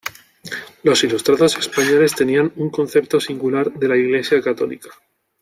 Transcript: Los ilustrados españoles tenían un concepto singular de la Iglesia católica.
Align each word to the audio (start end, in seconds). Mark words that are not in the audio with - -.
Los 0.81 1.03
ilustrados 1.03 1.55
españoles 1.59 2.15
tenían 2.15 2.51
un 2.55 2.71
concepto 2.71 3.19
singular 3.19 3.71
de 3.71 3.87
la 3.87 3.97
Iglesia 3.97 4.41
católica. 4.41 4.89